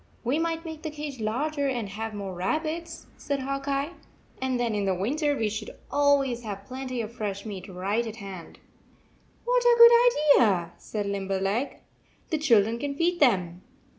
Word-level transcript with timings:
"We 0.23 0.39
might 0.39 0.65
make 0.65 0.81
the 0.81 0.89
cage 0.89 1.19
larger 1.19 1.67
and 1.69 1.87
have 1.89 2.15
more 2.15 2.33
rabbits," 2.33 3.05
said 3.17 3.41
Hawk 3.41 3.67
Eye, 3.67 3.91
"and 4.41 4.59
then 4.59 4.73
in 4.73 4.97
winter, 4.99 5.35
we 5.37 5.47
should 5.47 5.77
always 5.91 6.41
have 6.41 6.65
plenty 6.65 7.01
of 7.01 7.13
fresh 7.13 7.45
meat 7.45 7.67
right 7.67 8.07
at 8.07 8.15
hand." 8.15 8.57
"What 9.45 9.63
a 9.63 9.77
good 9.77 10.39
idea!" 10.41 10.71
said 10.79 11.05
Limberleg. 11.05 11.81
"The 12.31 12.39
children 12.39 12.79
can 12.79 12.95
feed 12.95 13.19
them." 13.19 13.61